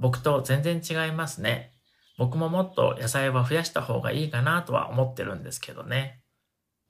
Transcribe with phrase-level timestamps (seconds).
[0.00, 1.72] 僕と全然違いますね。
[2.18, 6.22] 僕ももっと野菜は増やした方がいいかなとは思ってるんですけどね。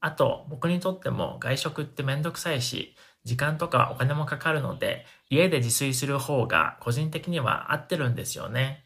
[0.00, 8.84] あと、僕にとっても外食ってめんどくさいし、時間とかお金もかかるので、家で自炊する方が個人的には合ってるんですよね。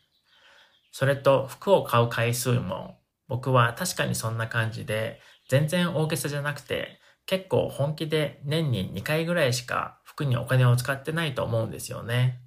[0.90, 2.98] それと服を買う回数も、
[3.28, 12.43] 僕は確かにそんな感じで、全然大げさじゃなくて、結構本気で年に2回ぐらいしか服にお金を使ってないと思うんですよね。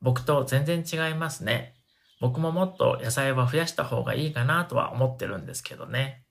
[0.00, 1.74] 僕と全然違いますね。
[2.20, 6.24] 僕ももっと野菜は増やした方がいいかなとは思ってるんですけどね。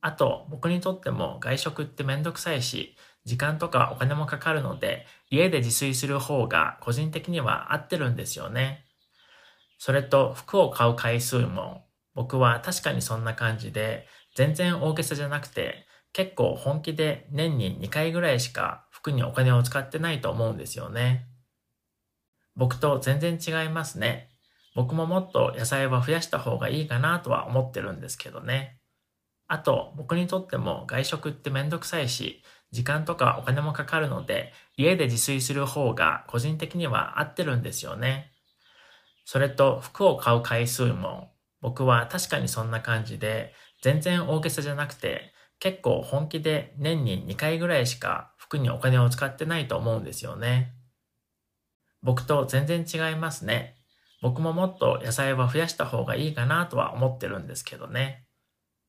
[0.00, 8.84] あと、僕にとっても外食ってめんどくさいし、時間とかお金もかかるので、家で自炊する方が個人的には合ってるんですよね。
[9.78, 21.26] それと、服を買う回数も、僕は確かにそんな感じで、全然大げさじゃなくて、結構本気で年に2回ぐらいしか服にお金を使ってないと思うんですよね。
[22.56, 24.28] 僕と全然違いますね。
[24.74, 28.78] 僕ももっと野菜は増やした方がいいかなとは思ってるんですけどね。
[29.46, 38.32] あと、僕にとっても外食ってめんどくさいし、時間とかお金もかかるので、家で自炊する方が個人的には合ってるんですよね。
[39.24, 50.74] それと、服を買う回数も、僕は確かにそんな感じで、全然大げさじゃなくて、結構本気で年に2回ぐらいしか服にお金を使ってないと思うんですよね。
[52.04, 53.76] 僕と全然違いますね。
[54.22, 58.26] 僕ももっと野菜は増やした方がいいかなとは思ってるんですけどね。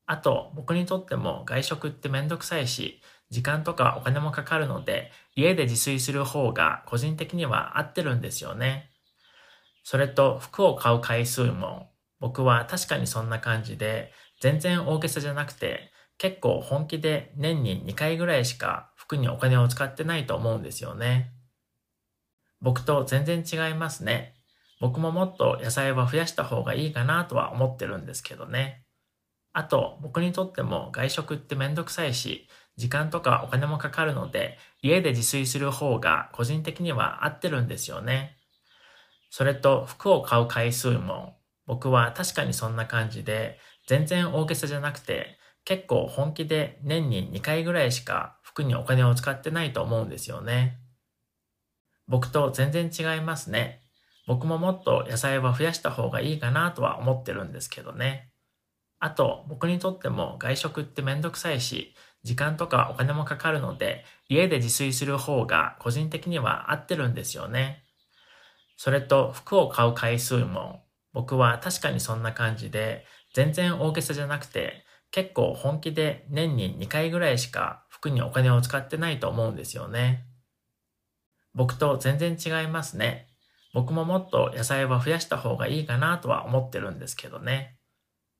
[0.04, 8.90] あと、僕にとっても外食ってめんどくさいし、時間とかお金もかかるので、家で自炊する方が個人的には合ってるんですよね。
[9.82, 21.35] それと、服を買う回数も、僕は確かにそんな感じで、全然大げさじゃなくて、結構本気で年に2回ぐらいしか服にお金を使ってないと思うんですよね。
[22.60, 24.34] 僕と全然違いますね。
[24.80, 28.84] 僕ももっと野菜は増やした方がいいかなとは思ってるんですけどね。
[29.52, 32.46] あと、僕にとっても外食ってめんどくさいし、
[32.76, 38.36] 時間とかお金もかかるので、家で自炊する方が個人的には合ってるんですよね。
[39.30, 50.78] それと、服を買う回数も、僕は確かにそんな感じで、全然大げさじゃなくて、結構本気で年に2回ぐらいしか服にお金を使ってないと思うんですよね。
[52.08, 53.80] 僕と全然違いますね。
[54.26, 58.30] 僕ももっと野菜は増やした方がいいかなとは思ってるんですけどね。
[58.98, 67.84] あと、僕にとっても外食ってめんどくさいし、時間とかお金もかかるので、家で自炊する方が個人的には合ってるんですよね。
[68.76, 80.24] それと、服を買う回数も、僕は確かにそんな感じで、全然大げさじゃなくて、結構本気で年に2回ぐらいしか服にお金を使ってないと思うんですよね。
[81.56, 83.26] 僕と全然違いますね。
[83.72, 87.78] 僕ももっと野菜は増やした方がいいかなとは思ってるんですけどね。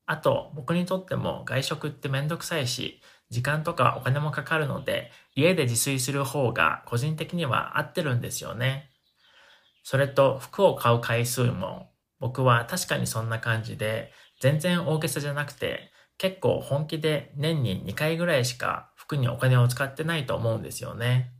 [0.04, 8.90] あと、僕にとっても外食ってめんどくさいし、時間とかお金もかかるので、家で自炊する方が個人的には合ってるんですよね。
[9.82, 11.90] それと、服を買う回数も、
[12.20, 21.35] 僕は確かにそんな感じで、全然大げさじゃなくて、結構本気で年に2回ぐらいしか服にお金を使ってないと思うんですよね。